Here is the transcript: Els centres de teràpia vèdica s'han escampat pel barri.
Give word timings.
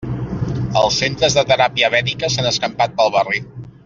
Els 0.81 0.95
centres 1.01 1.35
de 1.39 1.43
teràpia 1.51 1.91
vèdica 1.97 2.31
s'han 2.37 2.47
escampat 2.53 2.97
pel 3.03 3.13
barri. 3.19 3.43